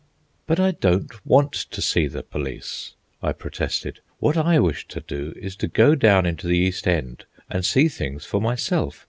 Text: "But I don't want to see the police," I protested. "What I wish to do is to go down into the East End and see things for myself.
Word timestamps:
"But 0.47 0.59
I 0.59 0.71
don't 0.71 1.11
want 1.27 1.53
to 1.53 1.79
see 1.79 2.07
the 2.07 2.23
police," 2.23 2.95
I 3.21 3.33
protested. 3.33 3.99
"What 4.17 4.35
I 4.35 4.57
wish 4.57 4.87
to 4.87 4.99
do 5.01 5.31
is 5.35 5.55
to 5.57 5.67
go 5.67 5.93
down 5.93 6.25
into 6.25 6.47
the 6.47 6.57
East 6.57 6.87
End 6.87 7.25
and 7.51 7.63
see 7.63 7.87
things 7.87 8.25
for 8.25 8.41
myself. 8.41 8.99